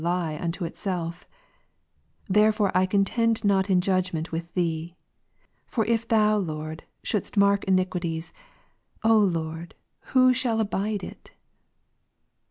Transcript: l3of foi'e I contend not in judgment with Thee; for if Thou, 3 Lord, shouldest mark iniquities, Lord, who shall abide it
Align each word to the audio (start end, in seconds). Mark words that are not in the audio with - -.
l3of 0.03 1.23
foi'e 2.33 2.71
I 2.73 2.87
contend 2.87 3.45
not 3.45 3.69
in 3.69 3.81
judgment 3.81 4.31
with 4.31 4.51
Thee; 4.55 4.95
for 5.67 5.85
if 5.85 6.07
Thou, 6.07 6.39
3 6.39 6.47
Lord, 6.47 6.83
shouldest 7.03 7.37
mark 7.37 7.63
iniquities, 7.65 8.33
Lord, 9.03 9.75
who 10.07 10.33
shall 10.33 10.59
abide 10.59 11.03
it 11.03 11.33